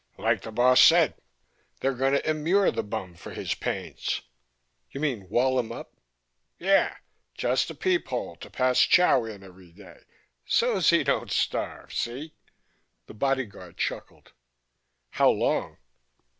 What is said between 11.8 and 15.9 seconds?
see?" The bodyguard chuckled. "How long